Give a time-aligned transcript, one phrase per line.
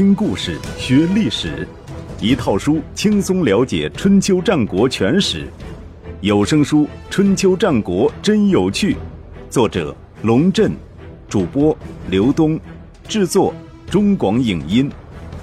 [0.00, 1.68] 听故事学历史，
[2.22, 5.46] 一套书轻松了解春秋战国全史。
[6.22, 8.94] 有声书《春秋战国真有趣》，
[9.50, 10.72] 作者龙震，
[11.28, 11.76] 主播
[12.08, 12.58] 刘东，
[13.06, 13.52] 制作
[13.90, 14.90] 中广影音，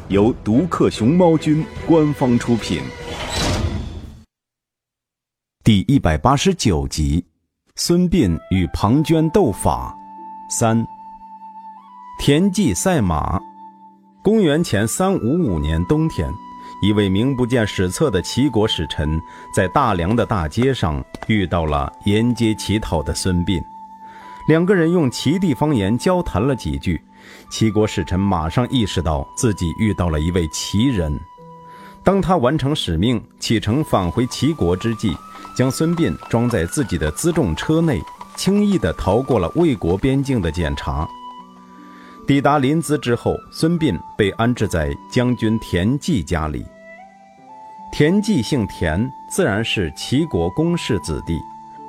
[0.08, 2.82] 由独克熊猫君官方出品。
[5.64, 7.24] 第一百八十九集：
[7.76, 9.96] 孙膑与庞涓斗法
[10.50, 10.84] 三。
[12.20, 13.40] 田忌赛马。
[14.28, 16.30] 公元前三五五年冬天，
[16.82, 19.18] 一位名不见史册的齐国使臣
[19.56, 23.64] 在大梁的大街上遇到了沿街乞讨的孙膑，
[24.50, 27.02] 两个人用齐地方言交谈了几句。
[27.50, 31.18] 齐国使臣马上意识到自己遇到了一位齐人。
[32.04, 35.16] 当他完成使命，启程返回齐国之际，
[35.56, 38.02] 将孙膑装在自己的辎重车内，
[38.36, 41.08] 轻易地逃过了魏国边境的检查。
[42.28, 46.66] 抵达临淄之后，孙膑被安置在将军田忌家里。
[47.90, 51.40] 田忌姓田，自然是齐国公室子弟。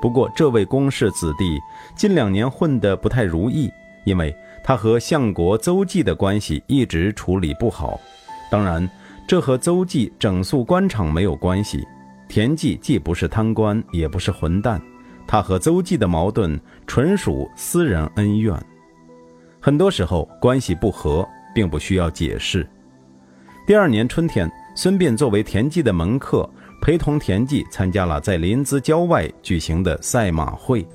[0.00, 1.58] 不过，这位公室子弟
[1.96, 3.68] 近两年混得不太如意，
[4.04, 7.98] 因为他和相国邹忌的关系一直处理不好。
[8.48, 8.88] 当然，
[9.26, 11.84] 这和邹忌整肃官场没有关系。
[12.28, 14.80] 田忌既不是贪官，也不是混蛋，
[15.26, 18.56] 他和邹忌的矛盾纯属私人恩怨。
[19.68, 22.66] 很多时候关系不和，并不需要解释。
[23.66, 26.48] 第二年春天，孙膑作为田忌的门客，
[26.80, 30.88] 陪同田忌参加了在临淄郊外举行的赛马会。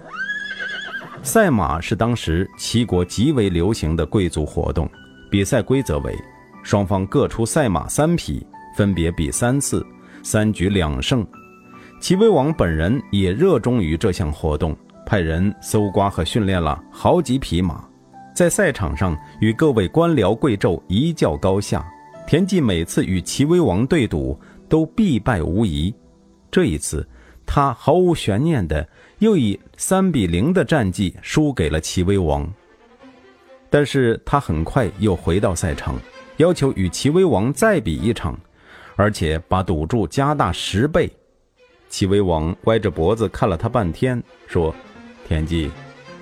[1.22, 4.90] 赛马是当时齐国极为流行的贵族活动，
[5.30, 6.18] 比赛规则为：
[6.64, 8.44] 双方各出赛马三匹，
[8.76, 9.86] 分别比三次，
[10.24, 11.24] 三局两胜。
[12.02, 17.88] 齐威王本人也热衷于这项活动，派人搜刮和训练了好几匹马。
[18.34, 21.86] 在赛场上与各位官僚贵胄一较高下，
[22.26, 25.94] 田忌每次与齐威王对赌都必败无疑。
[26.50, 27.08] 这一次，
[27.46, 28.88] 他毫无悬念的
[29.20, 32.52] 又以三比零的战绩输给了齐威王。
[33.70, 35.96] 但是他很快又回到赛场，
[36.38, 38.40] 要求与齐威王再比一场，
[38.96, 41.12] 而且把赌注加大十倍。
[41.88, 44.74] 齐威王歪着脖子看了他半天，说
[45.28, 45.70] ：“田忌。”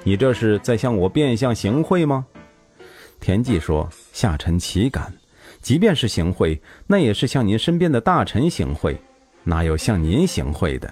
[0.03, 2.25] 你这是在向我变相行贿吗？
[3.19, 5.13] 田忌说：“下臣岂敢？
[5.61, 8.99] 即便是行贿，那也是向您身边的大臣行贿，
[9.43, 10.91] 哪有向您行贿的？”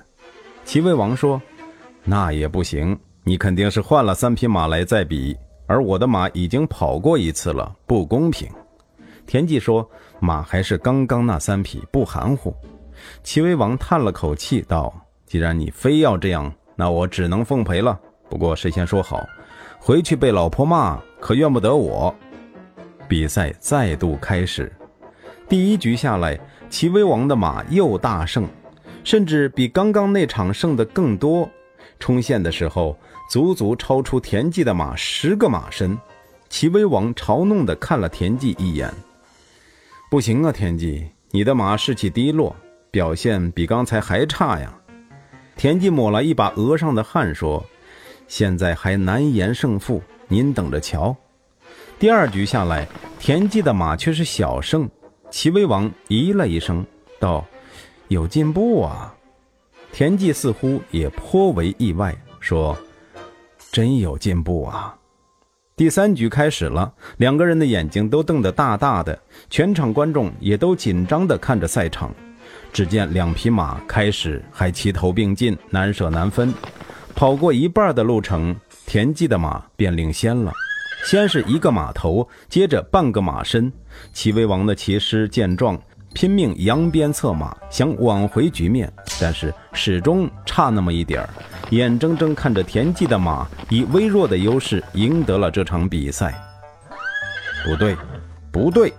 [0.63, 1.41] 齐威王说
[2.05, 8.47] ：“那也不行，你肯定是换了三匹马来再比，而我的马已经跑过一次了，不公平。”
[9.25, 9.89] 田忌说
[10.21, 12.53] ：“马还是刚刚那三匹，不含糊。”
[13.23, 14.93] 齐威王叹了口气道
[15.25, 19.27] ：“既然你非要这样，那我只能奉陪了。”不过事先说好，
[19.79, 22.13] 回去被老婆骂可怨不得我。
[23.07, 24.71] 比赛再度开始，
[25.47, 28.47] 第一局下来，齐威王的马又大胜，
[29.03, 31.49] 甚至比刚刚那场胜的更多。
[31.97, 32.95] 冲线的时候，
[33.31, 35.97] 足足超出田忌的马十个马身。
[36.49, 38.93] 齐威王嘲弄地看了田忌一眼
[40.09, 42.55] ：“不行啊，田忌，你的马士气低落，
[42.91, 44.73] 表现比刚才还差呀。”
[45.57, 47.65] 田忌抹了一把额上的汗说。
[48.29, 51.13] 现在还难言胜负，您等着瞧。
[51.97, 52.87] 第二局下来，
[53.19, 54.87] 田忌的马却是小胜。
[55.29, 56.85] 齐威王咦了一声，
[57.19, 57.45] 道
[58.07, 59.13] ：“有进步啊！”
[59.91, 62.77] 田忌似乎也颇为意外，说
[63.71, 64.95] ：“真有进步啊！”
[65.75, 69.19] 第三局开始了，两个人的眼睛都瞪得大大的，
[69.49, 72.13] 全场观众也都紧张地看着赛场。
[72.71, 76.53] 只见两匹马开始还齐头并进，难舍难分。
[77.19, 80.53] 跑过一半的路程，田忌的马便领先了。
[81.03, 83.69] 先是一个马头，接着半个马身。
[84.13, 85.77] 齐威王的骑师见状，
[86.13, 91.29] 拼命扬鞭策马，想挽回局面，但是始终差那么一点儿。
[91.71, 96.33] 眼睁睁看着田忌的马以微弱的优势赢得了这场比赛。
[97.65, 97.97] 不对，
[98.49, 98.93] 不对！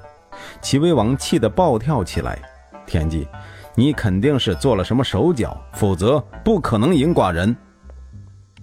[0.61, 2.39] 齐威王气得暴跳起来。
[2.85, 3.27] 田忌，
[3.75, 7.57] 你肯定是做了什么手脚，否则不可能赢寡人。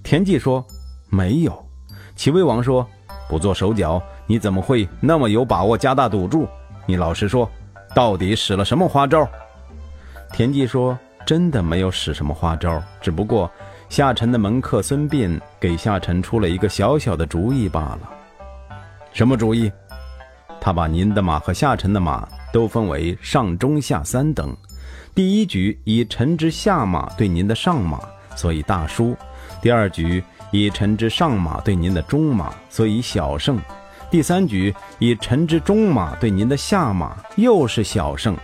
[0.07, 0.65] 田忌说
[1.11, 1.67] ：“没有。”
[2.15, 2.87] 齐威王说
[3.27, 6.47] ：“不做手脚，你怎么会那么有把握加大赌注？
[6.85, 7.51] 你老实说，
[7.93, 9.27] 到底使了什么花招？”
[10.31, 13.51] 田忌说：“真的没有使什么花招，只不过
[13.89, 17.99] 下臣的门客孙膑给下臣出了一个小小的主意罢了。”
[19.11, 19.69] 什么主意？
[20.61, 24.55] 他把您的马和下臣的马都分为上、中、下三等。
[25.13, 27.99] 第一局以臣之下马对您的上马，
[28.37, 29.13] 所以大输。
[29.61, 33.57] 第二局以臣之上马对您的中马，所以小胜；
[34.09, 38.37] 第三局以臣之中马对您的下马又是小胜，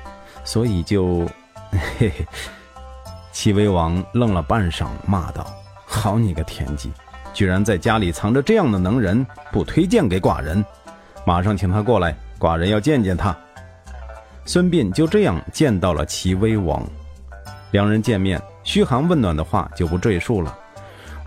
[0.43, 1.25] 所以就，
[1.71, 2.27] 嘿嘿。
[3.31, 5.45] 齐威王愣了半晌，骂道
[5.85, 6.91] ：“好你个田忌，
[7.33, 10.63] 居然在家里藏着这样的能人，不推荐给寡人！
[11.25, 13.35] 马上请他过来，寡人要见见他。”
[14.45, 16.85] 孙膑就这样见到了齐威王，
[17.71, 20.55] 两人见面，嘘寒问暖的话就不赘述了。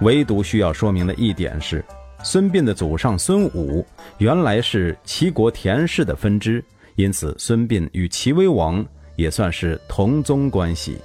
[0.01, 1.85] 唯独需要说明的一点是，
[2.23, 3.85] 孙膑的祖上孙武
[4.19, 6.63] 原来是齐国田氏的分支，
[6.97, 8.85] 因此孙膑与齐威王
[9.17, 10.99] 也算是同宗关系。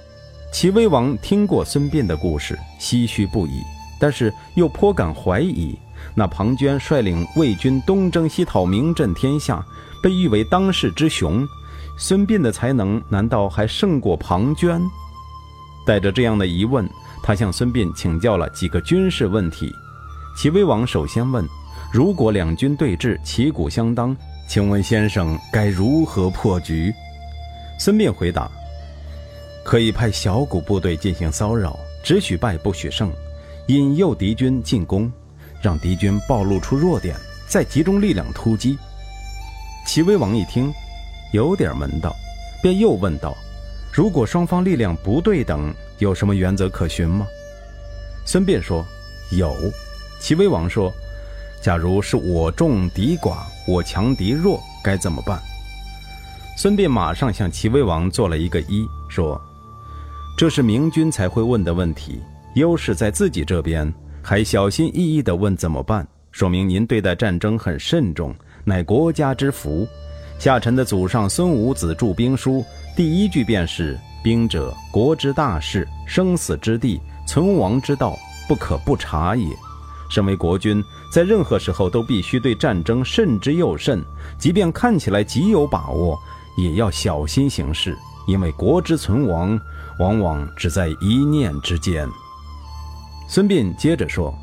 [0.52, 3.62] 齐威王听过孙膑的故事，唏嘘不已，
[3.98, 5.78] 但是又颇感怀疑。
[6.14, 9.64] 那庞涓率领魏军东征西讨，名震天下，
[10.02, 11.46] 被誉为当世之雄。
[11.96, 14.82] 孙膑的才能难道还胜过庞涓？
[15.86, 16.88] 带着这样的疑问，
[17.22, 19.72] 他向孙膑请教了几个军事问题。
[20.36, 21.46] 齐威王首先问
[21.92, 24.16] ：“如果两军对峙，旗鼓相当，
[24.48, 26.92] 请问先生该如何破局？”
[27.78, 28.50] 孙膑回答
[29.64, 33.12] ：“可以派小股部队进行骚扰，只许败不许胜，
[33.68, 35.10] 引诱敌军进攻，
[35.62, 37.16] 让敌军暴露出弱点，
[37.48, 38.76] 再集中力量突击。”
[39.86, 40.72] 齐威王一听。
[41.32, 42.14] 有点门道，
[42.62, 43.34] 便又问道
[43.92, 47.26] ：“如果双方力量不对等，有什么原则可循吗？”
[48.24, 48.84] 孙膑说
[49.36, 49.54] ：“有。”
[50.18, 50.90] 齐威王说
[51.60, 55.38] ：“假如是我众敌寡，我强敌弱，该怎么办？”
[56.56, 59.40] 孙膑马上向齐威王做了一个揖，说
[60.38, 62.20] ：“这是明君才会问的问题，
[62.54, 63.92] 优势在自己这边，
[64.22, 68.34] 还小心翼翼地问怎么办，说明您对待战争很慎重，
[68.64, 69.86] 乃国家之福。”
[70.38, 72.64] 下臣的祖上孙武子著兵书，
[72.96, 78.18] 第一句便是“兵者，国之大事，生死之地，存亡之道，
[78.48, 79.46] 不可不察也。”
[80.10, 80.82] 身为国君，
[81.12, 84.02] 在任何时候都必须对战争慎之又慎，
[84.36, 86.18] 即便看起来极有把握，
[86.58, 87.96] 也要小心行事，
[88.26, 89.58] 因为国之存亡，
[90.00, 92.06] 往往只在一念之间。
[93.28, 94.34] 孙膑接着说：“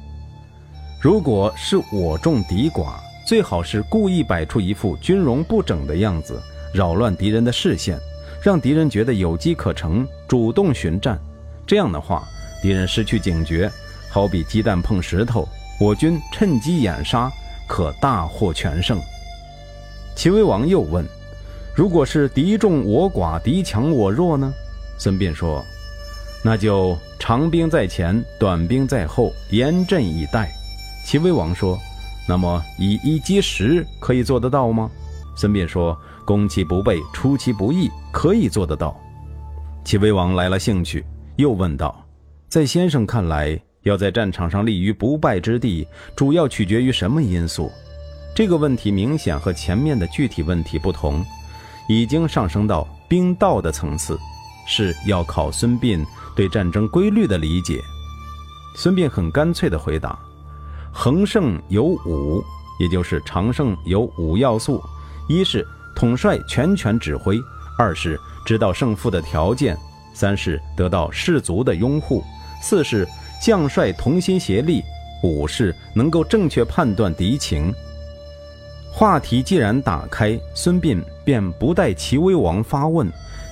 [1.04, 2.94] 如果是我众敌寡。”
[3.30, 6.42] 最好是故意摆出一副军容不整的样子，
[6.74, 7.96] 扰乱敌人的视线，
[8.42, 11.16] 让敌人觉得有机可乘，主动寻战。
[11.68, 12.28] 这样的话，
[12.60, 13.72] 敌人失去警觉，
[14.10, 15.48] 好比鸡蛋碰石头，
[15.80, 17.32] 我军趁机掩杀，
[17.68, 19.00] 可大获全胜。
[20.16, 21.06] 齐威王又问
[21.78, 24.52] ：“如果是敌众我寡，敌强我弱呢？”
[24.98, 25.64] 孙膑说
[26.44, 30.52] ：“那就长兵在前，短兵在后，严阵以待。”
[31.06, 31.80] 齐威王说。
[32.30, 34.88] 那么以一击十可以做得到吗？
[35.36, 38.96] 孙膑说：“攻其不备，出其不意，可以做得到。”
[39.84, 41.04] 齐威王来了兴趣，
[41.38, 42.06] 又问道
[42.48, 47.72] ：“在先生看来，要在战场上立于不败之地，主要取决于什么因素？”
[48.36, 51.26] 这个问题明显和前面的具体问题不同，
[51.90, 54.20] 已经上升到兵道的层次，
[54.68, 56.06] 是要考孙膑
[56.36, 57.82] 对战争规律的理解。
[58.76, 60.16] 孙膑很干脆地回答。
[60.92, 62.44] 恒胜有五，
[62.80, 64.82] 也就是长胜有五要素：
[65.28, 65.66] 一是
[65.96, 67.38] 统帅全权指挥；
[67.78, 69.76] 二是知道胜负的条件；
[70.14, 72.22] 三是得到士卒的拥护；
[72.62, 73.08] 四是
[73.42, 74.82] 将帅同心协力；
[75.24, 77.74] 五是能够正确判断敌情。
[78.92, 83.10] 话题既然打开，孙膑便不待齐威王发问，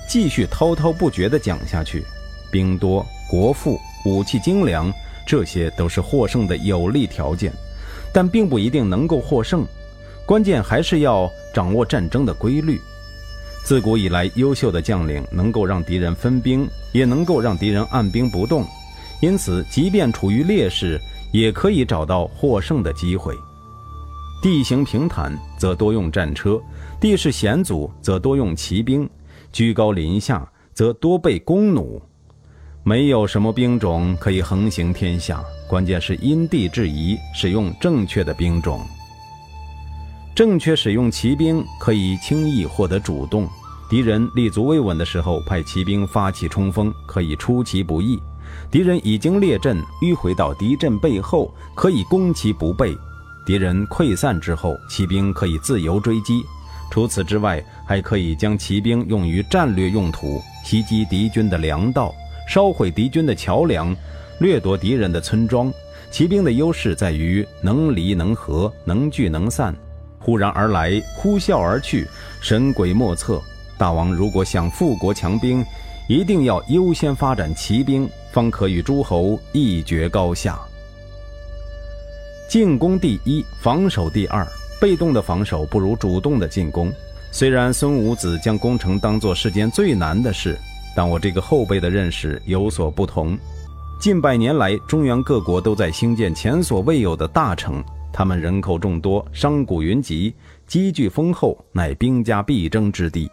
[0.08, 2.04] 继续滔滔不绝地讲下去：
[2.50, 4.92] 兵多，国富，武器精良。
[5.28, 7.52] 这些都是获胜的有利条件，
[8.14, 9.62] 但并不一定能够获胜。
[10.24, 12.80] 关键还是要掌握战争的规律。
[13.62, 18.64] 自古以来，优秀的将领能够让敌人分兵，也能够让敌人按兵不动。
[19.20, 20.98] 因此，即便处于劣势，
[21.30, 23.34] 也可以找到获胜的机会。
[24.42, 26.58] 地形平坦，则多用战车；
[26.98, 29.06] 地势险阻，则多用骑兵；
[29.52, 32.00] 居高临下，则多备弓弩。
[32.88, 38.80] 没有什么兵种可以横行天下，关键是因地制宜，使用正确的兵种。
[40.34, 43.46] 正确使用骑兵，可以轻易获得主动。
[43.90, 48.16] 敌人立足未稳的时候，派骑兵发起冲锋，可以出其不意；
[48.70, 52.96] 敌人已经列阵，迂回到敌阵背后，可以攻其不备。
[53.44, 56.42] 敌人溃散之后，骑兵可以自由追击。
[56.90, 62.14] 除此之外，还可以将骑兵用于战略用途，袭击敌军的粮道。
[62.48, 63.94] 烧毁敌军的桥梁，
[64.38, 65.70] 掠夺敌人的村庄。
[66.10, 69.76] 骑兵的优势在于能离能合，能聚能散，
[70.18, 72.08] 忽然而来，呼啸而去，
[72.40, 73.38] 神鬼莫测。
[73.76, 75.62] 大王如果想富国强兵，
[76.08, 80.58] 一定要优先发展骑兵，方可与诸侯一决高下。
[82.48, 84.48] 进攻第一，防守第二，
[84.80, 86.90] 被动的防守不如主动的进攻。
[87.30, 90.58] 虽然孙武子将攻城当作世间最难的事，
[90.96, 93.38] 但我这个后辈的认识有所不同。
[94.00, 100.32] 近百年来，中原各国都在兴建前所未有的大城，他们人口众多，商贾云集，
[100.66, 103.30] 积聚丰厚，乃兵家必争之地。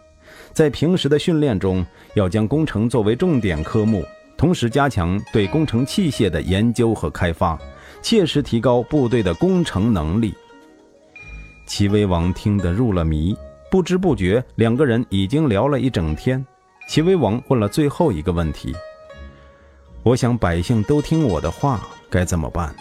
[0.52, 4.04] 在平时的训练中，要将工程作为重点科目，
[4.36, 7.56] 同时加强对工程器械的研究和开发，
[8.02, 10.34] 切实提高部队的工程能力。
[11.66, 13.36] 齐威王听得入了迷，
[13.70, 16.44] 不知不觉，两个人已经聊了一整天。
[16.86, 18.74] 齐威王问了最后一个问题。
[20.02, 22.74] 我想百姓都听我的话，该怎么办？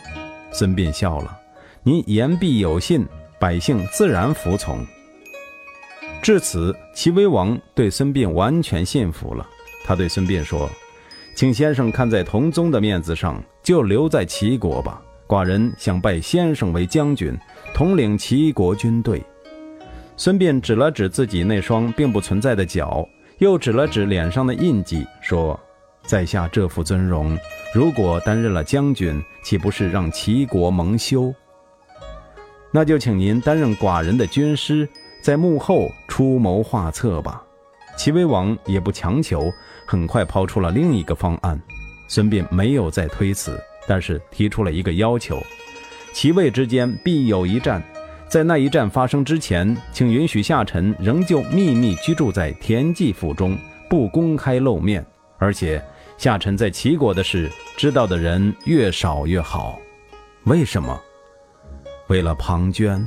[0.51, 1.37] 孙膑笑了
[1.81, 3.05] ：“您言必有信，
[3.39, 4.85] 百姓自然服从。”
[6.21, 9.45] 至此，齐威王对孙膑完全信服了。
[9.83, 10.69] 他对孙膑说
[11.35, 15.01] ：“请先生看在同宗的面子上，就留在齐国吧。
[15.27, 17.35] 寡人想拜先生为将军，
[17.73, 19.23] 统领齐国军队。”
[20.15, 23.05] 孙膑指了指自己那双并不存在的脚，
[23.39, 25.59] 又指了指脸上的印记，说。
[26.07, 27.35] 在下这副尊容，
[27.73, 31.33] 如果担任了将军，岂不是让齐国蒙羞？
[32.69, 34.87] 那就请您担任寡人的军师，
[35.23, 37.43] 在幕后出谋划策吧。
[37.97, 39.51] 齐威王也不强求，
[39.87, 41.59] 很快抛出了另一个方案。
[42.07, 45.41] 孙膑没有再推辞，但是提出了一个要求：
[46.13, 47.81] 齐魏之间必有一战，
[48.27, 53.57] 在那一战发生之前，请允许下臣仍旧秘密居住在田忌府中，
[53.89, 55.05] 不公开露面，
[55.37, 55.83] 而且。
[56.17, 59.77] 夏臣在齐国的事，知道的人越少越好。
[60.45, 60.97] 为什么？
[62.07, 63.05] 为了庞涓。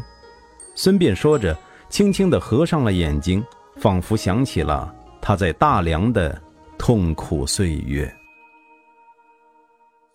[0.75, 1.59] 孙膑说着，
[1.89, 3.43] 轻轻地合上了眼睛，
[3.77, 6.39] 仿佛想起了他在大梁的
[6.77, 8.15] 痛苦岁月。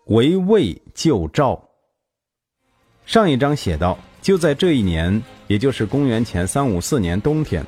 [0.05, 1.59] 围魏救赵。
[3.07, 7.61] 上一章写道，就在这一年，也就是公元前三五四年冬天，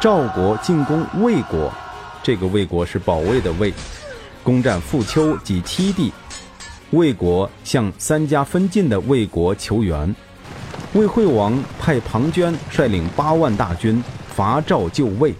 [0.00, 1.70] 赵国进攻魏国。
[2.22, 3.72] 这个魏国是保卫的魏。
[4.42, 6.10] 攻占富丘及七地，
[6.92, 10.16] 魏国向三家分晋的魏国求援。
[10.94, 14.02] 魏惠王派庞涓率领八万大军
[14.34, 15.34] 伐赵救魏，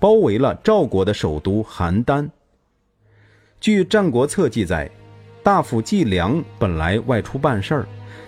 [0.00, 2.28] 包围了赵国的首都邯郸。
[3.60, 4.90] 据《战国策》记载，
[5.44, 7.86] 大夫季梁本来外出办事儿，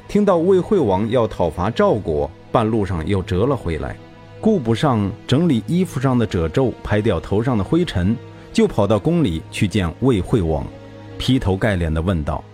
[0.08, 3.96] 听到魏惠王要讨伐赵国，半路上又折了回来，
[4.40, 8.16] 顾不上整理衣服上的褶皱，拍掉头上的灰尘。
[8.52, 10.66] 就跑到宫里去见魏惠王，
[11.16, 12.44] 劈头盖脸地问道：“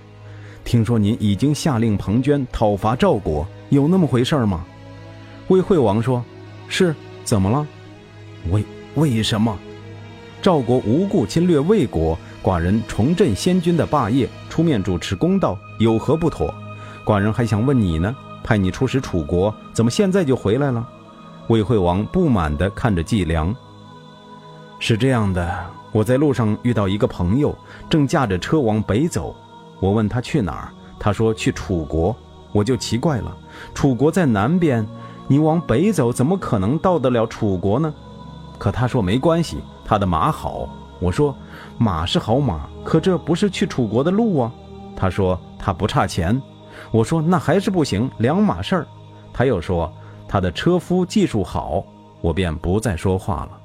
[0.63, 4.65] 听说您已经下令庞涓讨伐赵国，有那么回事吗？”
[5.49, 6.25] 魏惠王说
[6.69, 7.67] ：“是，怎么了？
[8.53, 8.65] 为
[8.95, 9.59] 为什么？
[10.41, 16.55] 赵国无故侵略魏国，寡人重振先君的霸业，出面主持公道，有何不妥？
[17.09, 20.87] 寡人还想问你呢，派你出使楚国，怎么现在就回来了？”
[21.49, 23.55] 魏惠王不满地看着季梁
[24.79, 25.59] ：“是这样的。”
[25.91, 27.57] 我在路上遇到一个朋友，
[27.89, 29.35] 正驾着车往北走。
[29.81, 32.15] 我问他去哪儿，他说去楚国。
[32.53, 33.35] 我就奇怪了，
[33.73, 34.87] 楚国在南边，
[35.27, 37.91] 你往北走，怎么可能到得了楚国呢？
[38.59, 40.69] 可他说没关系，他的马好。
[41.01, 41.35] 我说
[41.79, 44.53] 马是好马，可这不是去楚国的路啊。
[44.95, 46.39] 他说他不差钱。
[46.91, 48.87] 我说那还是不行，两码事儿。
[49.33, 49.93] 他又说
[50.29, 51.85] 他的车夫技术好，
[52.21, 53.61] 我便不再说话了。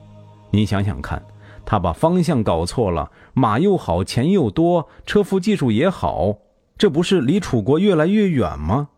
[0.51, 1.21] 您想想看。
[1.65, 6.35] 他把方向搞错了，马又好，钱又多，车夫技术也好，
[6.77, 8.89] 这不是离楚国越来越远吗？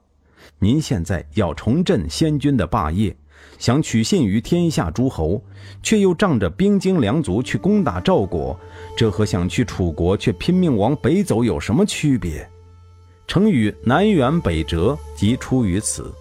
[0.57, 3.15] 您现在要重振先君的霸业，
[3.59, 5.39] 想取信于天下诸侯，
[5.83, 8.59] 却又仗着兵精粮足去攻打赵国，
[8.97, 12.49] 这和想去楚国却拼命往北走有什么区别？
[13.27, 16.13] 成语“南辕北辙”即出于此。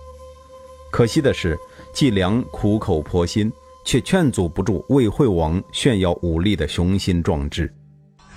[0.91, 1.59] 可惜的是，
[1.93, 3.53] 季梁苦口婆心。
[3.87, 7.71] 却劝阻不住魏惠王炫耀武力的雄心壮志，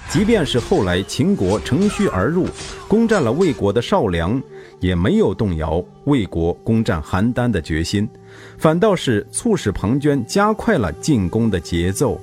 [0.09, 2.47] 即便是后来秦国乘虚而入，
[2.85, 4.43] 攻占了魏国的少梁，
[4.81, 8.05] 也没有动摇魏国攻占邯郸的决心，
[8.57, 12.19] 反倒是促使庞涓加快了进攻的节奏。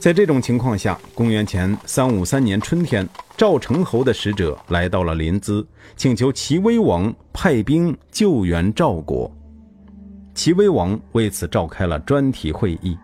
[0.00, 5.62] 在这种情况下，公元前三五三年春天，赵成侯的使者来到了临淄，
[5.94, 9.30] 请求齐威王派兵救援赵国。
[10.32, 12.96] 齐威王为此召开了专题会议，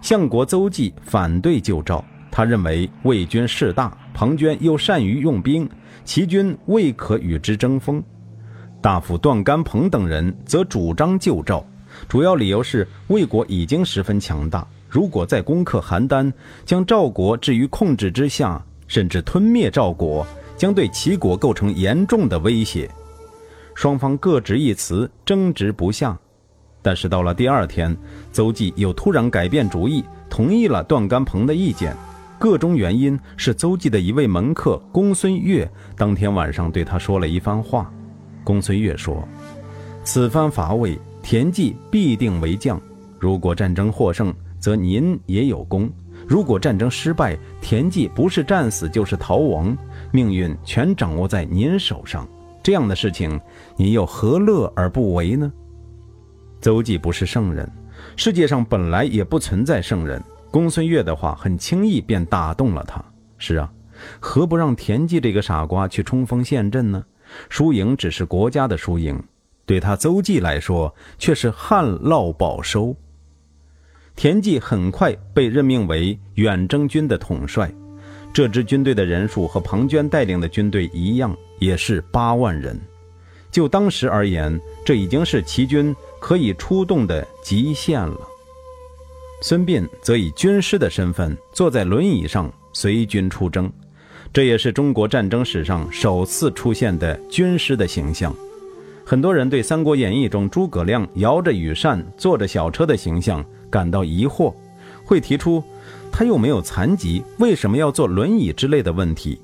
[0.00, 5.68] 相国邹忌反对救赵，他认为魏军势大，庞涓又善于用兵，
[6.04, 8.00] 齐军未可与之争锋。
[8.80, 11.66] 大夫段干鹏等人则主张救赵，
[12.08, 16.32] 主要理由是魏国已经十分强大，如果再攻克邯郸，
[16.64, 20.26] 将赵国置于控制之下，甚至吞灭赵国，
[20.56, 22.90] 将对齐国构成严重的威胁。
[23.74, 26.18] 双方各执一词，争执不下。
[26.80, 27.94] 但是到了第二天，
[28.32, 31.94] 邹忌又突然改变主意，同意了段干鹏的意见。
[32.38, 37.92] 个中原因是邹忌的一位门客公孙越当天晚上对他说了一番话。
[38.44, 39.26] 公孙越说
[40.04, 42.80] ：“此番伐魏，田忌必定为将。
[43.18, 45.88] 如果战争获胜，则您也有功；
[46.26, 49.76] 如果战争失败，田忌不是战死就是逃亡，
[50.12, 52.26] 命运全掌握在您手上。
[52.62, 53.40] 这样的事情，
[53.76, 55.52] 您又何乐而不为呢？”
[56.60, 57.70] 邹忌不是圣人，
[58.16, 60.22] 世界上本来也不存在圣人。
[60.50, 63.04] 公孙越的话很轻易便打动了他。
[63.36, 63.72] 是啊，
[64.18, 67.04] 何不让田忌这个傻瓜去冲锋陷阵呢？
[67.48, 69.22] 输赢只是国家的输赢，
[69.66, 72.96] 对他邹忌来说却是旱涝保收。
[74.18, 77.72] 田忌很快被任命为远征军的统帅，
[78.32, 82.76] 这支军队的人数和庞涓带领的军队一样，也是八万人。
[83.52, 88.18] 就当时而言，这已经是齐军可以出动的极限了。
[89.40, 93.72] 孙膑则以军师的身份坐在轮椅上随军出征，
[94.32, 98.34] 这也是中国战争史上首次出现的军师的形象。
[99.04, 104.54] 很多人对《三国演义》中诸葛亮摇着羽扇、坐着小车的形象感到疑惑，
[105.04, 105.62] 会提出
[106.10, 109.40] 他又没有残疾，为什么要坐轮椅之类的问题。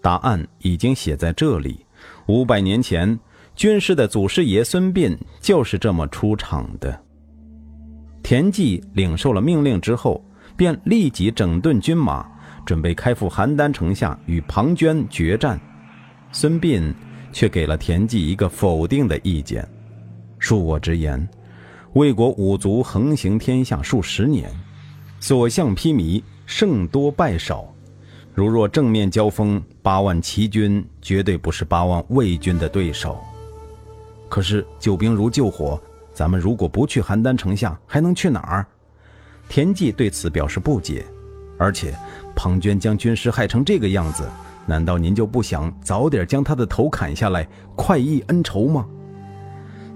[0.00, 1.84] 答案已经写在这里：
[2.26, 3.18] 五百年前，
[3.56, 7.00] 军师的祖师爷孙膑就是这么出场的。
[8.22, 10.24] 田忌领受了命令之后，
[10.56, 12.26] 便立即整顿军马，
[12.64, 15.60] 准备开赴邯郸城下与庞涓决战。
[16.32, 16.92] 孙膑
[17.32, 19.66] 却给了田忌一个否定的意见
[20.40, 21.28] ：“恕我直言，
[21.94, 24.50] 魏国五族横行天下数十年，
[25.20, 27.72] 所向披靡，胜多败少。
[28.34, 33.16] 如若正面交锋，八万齐军绝对不是八万魏军的对手。
[34.28, 35.80] 可是救兵如救火。”
[36.14, 38.64] 咱们如果不去邯郸城下，还能去哪儿？
[39.48, 41.04] 田忌对此表示不解。
[41.58, 41.92] 而且，
[42.36, 44.24] 庞涓将军师害成这个样子，
[44.64, 48.86] 难道您就不想早点将他的头砍下来，快意恩仇吗？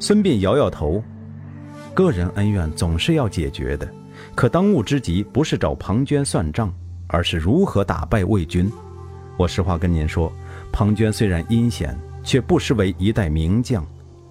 [0.00, 1.00] 孙膑摇摇头，
[1.94, 3.88] 个人恩怨总是要解决的，
[4.34, 6.72] 可当务之急不是找庞涓算账，
[7.08, 8.70] 而是如何打败魏军。
[9.36, 10.32] 我实话跟您说，
[10.72, 13.86] 庞涓虽然阴险，却不失为一代名将。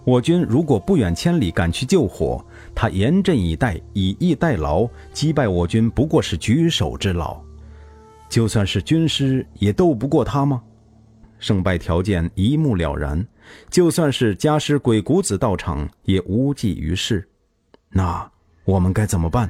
[0.05, 7.37] 我军如果不远千里赶去救火，他严阵以待，以逸待劳，击败我军不过是举手之劳。
[8.29, 10.61] 就算是军师，也斗不过他吗？
[11.39, 13.25] 胜败条件一目了然，
[13.69, 17.27] 就算是家师鬼谷子到场，也无济于事。
[17.89, 18.29] 那
[18.65, 19.49] 我们该怎么办？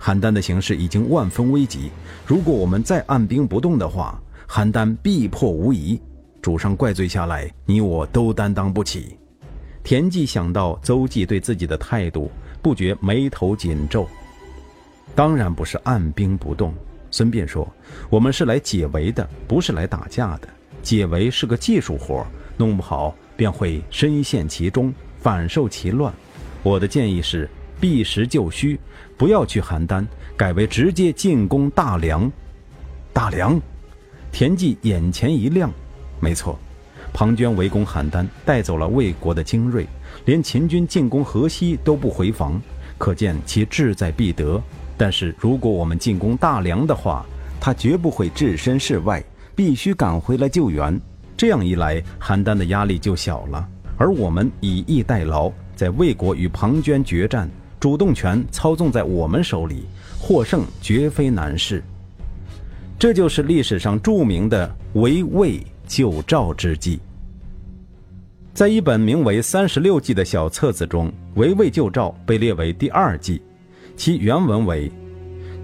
[0.00, 1.90] 邯郸的形势已经万分危急，
[2.26, 6.00] 如果我们再按兵不动的话，邯郸必破无疑。
[6.40, 9.16] 主上怪罪下来，你我都担当不起。
[9.84, 14.08] 田忌想到邹忌对自己的态度，不觉眉头紧皱。
[15.14, 16.72] 当然不是按兵不动。
[17.10, 17.68] 孙膑说
[18.08, 20.48] ：“我们是来解围的，不是来打架的。
[20.82, 26.12] 解围是个技术活，弄不好便会深陷其中，反受其乱。
[26.62, 27.48] 我的建议是
[27.82, 28.78] 避实就虚，
[29.16, 32.30] 不要去邯郸，改为直接进攻大梁。
[33.12, 33.60] 大梁，
[34.30, 35.68] 田忌眼前一亮，
[36.20, 36.56] 没错。”
[37.12, 39.84] 庞涓围攻邯郸，带走了魏国的精锐，
[40.26, 42.62] 连秦军进攻河西都不回防，
[42.98, 44.62] 可见其志在必得。
[44.96, 47.26] 但是如果我们进攻大梁的话，
[47.60, 49.20] 他绝不会置身事外，
[49.56, 50.98] 必须赶回来救援。
[51.36, 53.68] 这样一来，邯郸的压力就小了，
[53.98, 57.50] 而我们以逸待劳，在魏国与庞涓决战，
[57.82, 61.82] 主动权操纵在我们手里，获胜绝非难事。
[62.96, 65.60] 这就是历史上著名的围魏。
[65.84, 67.00] 救赵之计，
[68.54, 73.42] 在一本名为《三十六计》的小册子中，围魏救赵被列为第二计。
[73.94, 74.90] 其原文为：“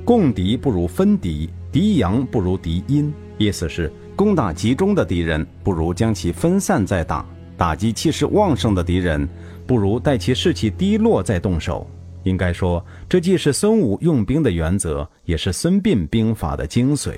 [0.04, 7.24] 共敌不如分敌，敌阳不如敌阴。”意思是攻打集中的敌人，不如将其分散再打；
[7.56, 9.26] 打击气势旺盛的敌人，
[9.66, 11.88] 不如待其士气低落再动手。
[12.28, 17.14] 应该说，这既是孙武用兵的原则，也是孙膑兵法的精髓。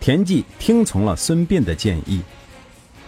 [0.00, 2.20] 田忌听从了孙膑的建议。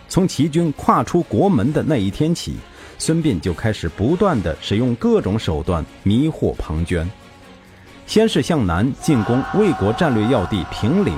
[0.09, 2.57] 从齐军跨出国门的那一天起，
[2.99, 7.07] 孙膑就开始不断的使用各种手段迷惑庞涓。
[8.07, 11.17] 先是向南进攻魏国战略要地平陵。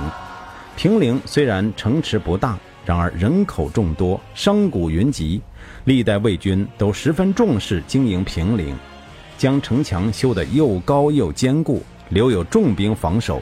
[0.77, 5.41] 平陵虽然城池不大，然而人口众多，商贾云集，
[5.83, 8.73] 历代魏军都十分重视经营平陵，
[9.37, 13.41] 将城墙修得又高又坚固，留有重兵防守。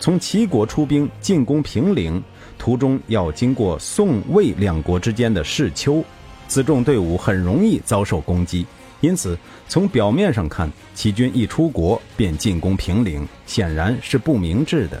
[0.00, 2.22] 从齐国出兵进攻平陵。
[2.60, 6.02] 途中要经过宋魏两国之间的市丘，
[6.48, 8.66] 辎重队伍很容易遭受攻击，
[9.00, 9.38] 因此
[9.68, 15.00] 从表面上看，齐军一出国便进攻平陵，显然是不明智的。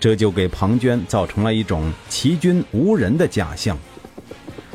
[0.00, 3.76] 这就给庞涓造成了一种齐军无人的假象。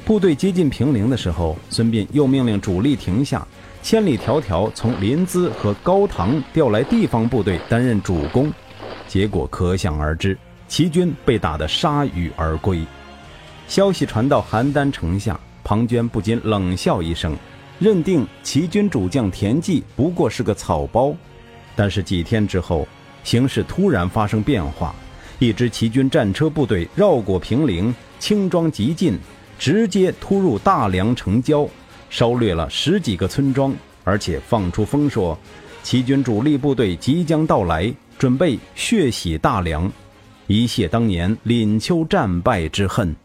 [0.05, 3.47] 部队接近平陵的时候，孙膑又命令主力停下，
[3.81, 8.51] 千里迢迢从临淄和高唐调来地方部队担任主攻，
[9.07, 12.85] 结果可想而知，齐军被打得铩羽而归。
[13.67, 17.35] 消息传到邯郸城下，庞涓不禁冷笑一声，
[17.79, 21.13] 认定齐军主将田忌不过是个草包。
[21.75, 22.87] 但是几天之后，
[23.23, 24.93] 形势突然发生变化，
[25.39, 29.17] 一支齐军战车部队绕过平陵，轻装急进。
[29.59, 31.67] 直接突入大梁城郊，
[32.11, 35.35] 烧掠了十几个村庄，而且放出风说，
[35.81, 39.89] 齐军主力部队即将到来，准备血洗大梁，
[40.45, 43.15] 以泄当年廪丘战败之恨。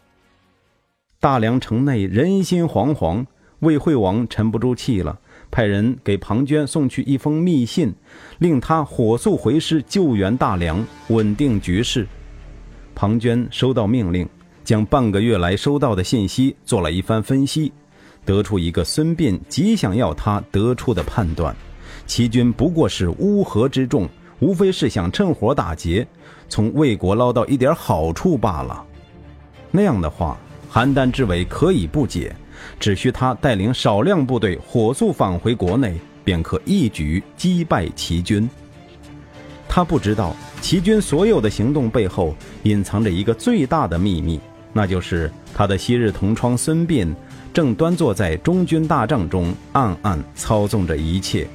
[1.19, 3.25] 大梁城内人心惶惶，
[3.59, 5.19] 魏惠王沉不住气了，
[5.51, 7.93] 派人给庞涓送去一封密信，
[8.39, 12.07] 令他火速回师救援大梁，稳定局势。
[12.95, 14.27] 庞涓收到命令。
[14.63, 17.71] 将半个月来收到的信息做了一番分析，
[18.27, 21.55] 得出一个孙膑极想要他得出的判断：
[22.05, 24.07] 齐军不过是乌合之众，
[24.39, 26.05] 无非是想趁火打劫，
[26.49, 28.83] 从魏国捞到一点好处罢了。
[29.71, 30.37] 那样的话，
[30.71, 32.35] 邯郸之围可以不解，
[32.79, 38.49] 只需他带领少量部队火速返回国内，便可一举击败齐军。
[39.69, 44.37] 他不知道，齐军所有的行动背后隐藏着一个最大的秘密。
[44.73, 47.11] 那就是他的昔日同窗孙膑，
[47.57, 51.47] 正端坐在中军大帐中，暗暗操纵着一切。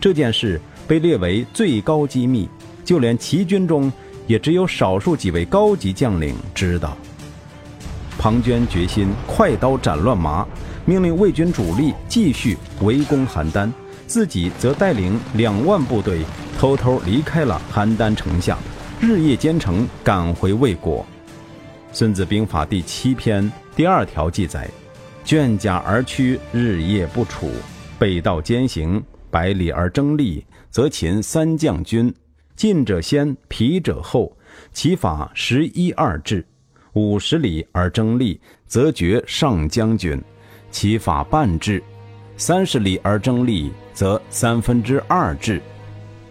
[0.00, 2.48] 这件事被列为最高机密，
[2.82, 3.92] 就连齐军中
[4.26, 6.96] 也只有少数几位高级将领知道。
[8.18, 10.48] 庞涓决心快刀斩乱麻，
[10.86, 13.70] 命令魏军主力继续围攻邯郸，
[14.06, 16.22] 自己则带领两万部队
[16.58, 18.56] 偷偷离开了邯郸城下，
[19.02, 21.00] 日夜兼程赶回魏国。
[21.92, 24.66] 《孙子兵法》第七篇第二条记载
[25.24, 27.48] ：“卷甲而趋，日夜不处；
[27.98, 32.12] 背道兼行，百里而争利，则擒三将军。
[32.56, 34.36] 进者先，疲者后。
[34.72, 36.44] 其法十一二制。
[36.94, 40.20] 五十里而争利，则绝上将军。
[40.70, 41.82] 其法半制。
[42.36, 45.62] 三十里而争利，则三分之二制。”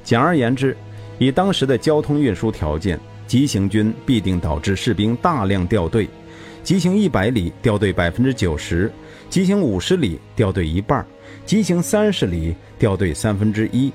[0.03, 0.75] 简而言之，
[1.17, 2.99] 以当时的交通运输条件。
[3.25, 6.09] 急行军必定导致士兵大量掉队，
[6.63, 8.91] 急行一百里掉队百分之九十，
[9.29, 11.05] 急行五十里掉队一半，
[11.45, 13.91] 急行三十里掉队三分之一。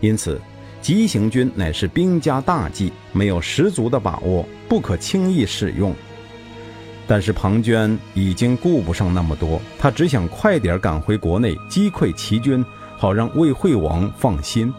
[0.00, 0.40] 因此，
[0.80, 5.94] 急行军乃是兵家大忌，没有十足的把握，不可轻易使用。
[7.06, 12.64] 但是庞涓已经顾不上那么多，他只想快点赶回国内击溃齐军，
[12.96, 14.72] 好让魏惠王放心。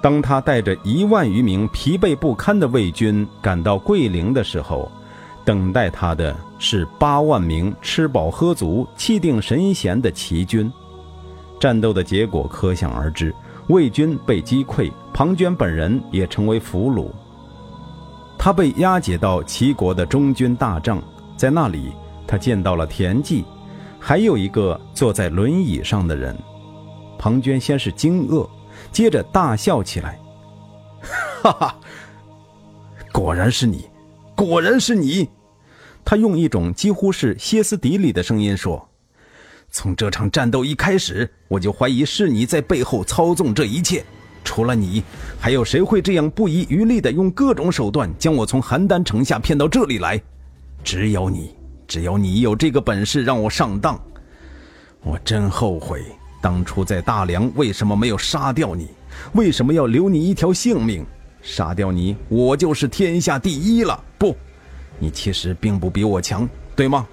[0.00, 4.90] 当他带着一万余名疲惫不堪的魏军赶到桂陵的时候，
[5.44, 10.70] 等待他的是八万名吃饱喝足、气定神闲的齐军。
[11.58, 13.34] 战斗的结果可想而知，
[13.68, 17.10] 魏军被击溃，庞涓本人也成为俘虏。
[18.38, 21.02] 他被押解到齐国的中军大帐，
[21.36, 21.92] 在那里，
[22.26, 23.44] 他见到了田忌，
[23.98, 26.36] 还有一个坐在轮椅上的人。
[27.18, 28.48] 庞涓先是惊愕。
[28.92, 30.18] 接着大笑起来，
[31.42, 31.74] 哈哈！
[33.12, 33.89] 果然是你，
[34.46, 35.28] 果然是你！
[36.02, 38.88] 他用一种几乎是歇斯底里的声音说
[39.70, 44.02] ：“从这场战斗一开始，我就怀疑是你在背后操纵这一切。
[44.42, 45.04] 除了你，
[45.38, 50.18] 还有谁会这样不遗余力的用各种手段将我从邯郸城下骗到这里来？
[50.82, 51.54] 只有你，
[51.86, 54.02] 只有你有这个本事让我上当。
[55.02, 56.02] 我真后悔。”
[56.40, 58.88] 当初在大梁为什么没有杀掉你？
[59.34, 61.04] 为什么要留你一条性命？
[61.42, 64.02] 杀掉你，我就是天下第一了。
[64.18, 64.36] 不，
[64.98, 67.06] 你其实并不比我强，对吗？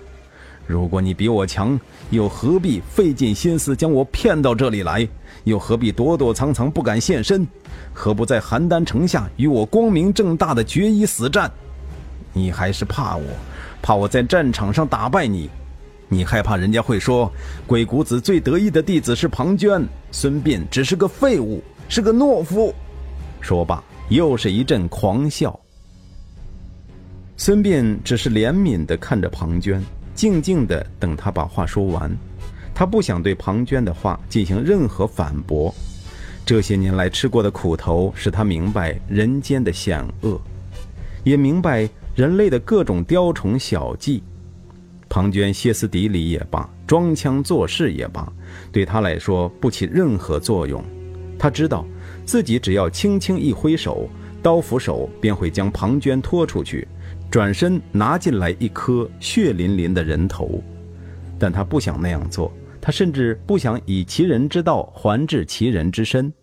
[0.66, 5.08] 如果你比我强，又何必费尽心思将我骗到这里来？
[5.46, 7.48] 又何必躲躲藏藏不敢现身？
[7.94, 11.50] 何不在邯郸城下与我光明正大的决一死战？
[12.34, 13.24] 你还是怕我，
[13.82, 15.50] 怕我在战场上打败你？
[16.10, 17.32] 你害怕人家会说，
[17.66, 22.74] 鬼谷子最得意的弟子是庞涓，孙膑只是个废物，是个懦夫。
[23.40, 25.60] 说罢，又是一阵狂笑。
[27.36, 29.82] 孙膑只是怜悯地看着庞涓，
[30.16, 32.12] 静静地等他把话说完。
[32.74, 35.74] 他不想对庞涓的话进行任何反驳。
[36.46, 40.40] 这些年来吃过的苦头，使他明白人间的险恶，
[41.24, 44.24] 也明白人类的各种雕虫小技。
[45.10, 48.32] 庞涓歇斯底里也罢，装腔作势也罢，
[48.72, 50.84] 对他来说不起任何作用。
[51.38, 51.86] 他知道
[52.28, 54.10] 自己只要轻轻一挥手，
[54.44, 56.86] 刀斧手便会将庞涓拖出去，
[57.32, 60.62] 转身拿进来一颗血淋淋的人头。
[61.40, 66.34] 但他不想那样做，他甚至不想以其人之道还治其人之身，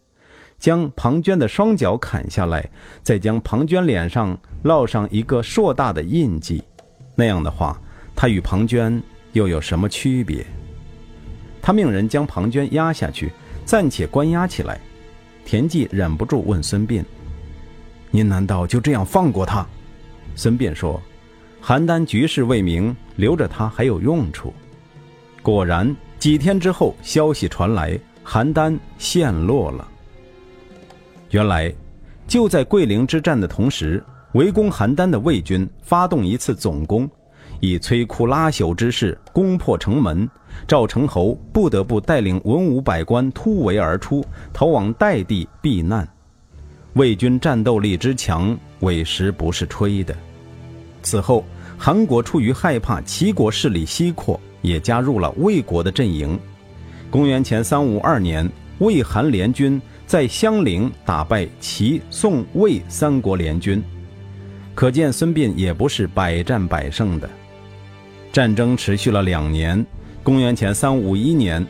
[0.59, 2.67] 将庞涓的双脚砍下来，
[3.03, 6.63] 再将庞涓脸上烙上一个硕大的印记。
[7.15, 7.79] 那样的话，
[8.17, 8.99] 他与庞涓
[9.35, 10.47] 又有什么区别？
[11.61, 13.31] 他命人将庞涓压下去，
[13.67, 14.81] 暂且关押起来。
[15.45, 17.05] 田忌忍不住问孙膑
[18.11, 19.67] ：“您难道就这样放过他？”
[20.35, 21.01] 孙膑说
[21.63, 24.53] ：“邯郸局势未明，留着他还有用处。”
[25.43, 29.87] 果然，几天之后，消息传来，邯郸陷落了。
[31.31, 31.73] 原来，
[32.27, 34.03] 就在桂陵之战的同时，
[34.33, 37.09] 围攻邯郸的魏军发动一次总攻。
[37.65, 40.29] 以摧枯拉朽之势攻破城门，
[40.69, 44.23] 赵成侯不得不带领文武百官突围而出，
[44.53, 46.07] 逃往代地避难。
[46.93, 50.15] 魏军战斗力之强，委实不是吹的。
[51.03, 51.43] 此后，
[51.79, 56.39] 韩国出于害怕齐国势力西扩，也加入了魏国的阵营。
[57.11, 58.47] 公元前三五二年，
[58.79, 63.83] 魏韩联军在襄陵打败齐、宋、魏三国联军，
[64.75, 67.29] 可见孙膑也不是百战百胜的。
[68.35, 69.87] 战争持续了两年。
[70.25, 71.65] 公元前三五一年，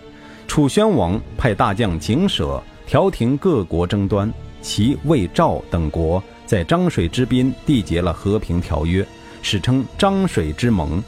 [0.49, 9.07] 楚宣王派大将景舍调停各国争端，齐、魏、赵等国在漳水之滨缔结了和平条约，
[9.43, 11.05] 史称漳水之盟。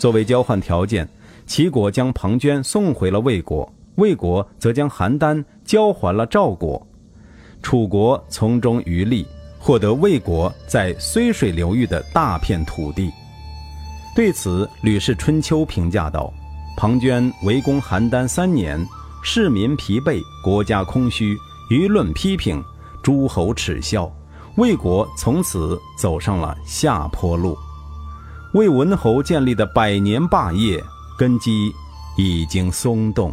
[0.00, 1.08] 作为交换条件，
[1.46, 6.84] 齐国将庞涓送回了魏国，魏国则将邯郸交还了赵国，
[7.62, 9.24] 楚国从中渔利，
[9.60, 13.12] 获得魏国在睢水流域的大片土地。
[14.18, 16.34] 对此，《吕氏春秋》评价道
[16.76, 18.84] ：“庞涓围攻邯郸三年，
[19.22, 21.36] 市民疲惫，国家空虚，
[21.70, 22.60] 舆论批评，
[23.00, 24.12] 诸侯耻笑，
[24.56, 27.56] 魏国从此走上了下坡路。
[28.54, 30.82] 魏文侯建立的百年霸业
[31.16, 31.72] 根基
[32.16, 33.32] 已经松动。”